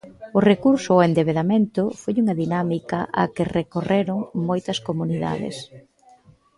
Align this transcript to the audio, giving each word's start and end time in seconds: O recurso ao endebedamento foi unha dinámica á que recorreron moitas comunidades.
O 0.37 0.39
recurso 0.51 0.89
ao 0.93 1.03
endebedamento 1.07 1.83
foi 2.01 2.13
unha 2.21 2.37
dinámica 2.41 2.99
á 3.21 3.23
que 3.35 3.51
recorreron 3.59 4.19
moitas 4.49 4.77
comunidades. 4.87 5.55